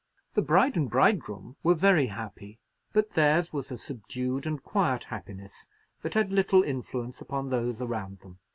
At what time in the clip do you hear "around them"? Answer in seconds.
7.83-8.39